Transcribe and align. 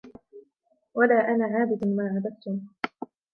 ولا 0.93 1.27
أنا 1.27 1.45
عابد 1.45 1.87
ما 1.87 2.03
عبدتم 2.15 2.61